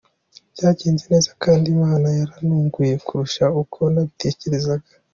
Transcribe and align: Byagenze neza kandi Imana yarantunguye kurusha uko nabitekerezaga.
Byagenze 0.53 1.03
neza 1.13 1.31
kandi 1.43 1.65
Imana 1.75 2.07
yarantunguye 2.19 2.93
kurusha 3.05 3.45
uko 3.61 3.79
nabitekerezaga. 3.93 4.89